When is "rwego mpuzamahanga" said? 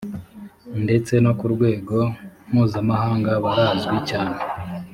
1.53-3.31